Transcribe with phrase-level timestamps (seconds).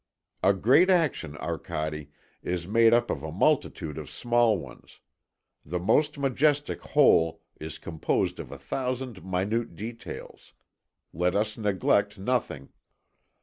[0.41, 2.09] "A great action, Arcade,
[2.41, 4.99] is made up of a multitude of small ones;
[5.63, 10.53] the most majestic whole is composed of a thousand minute details.
[11.13, 12.69] Let us neglect nothing."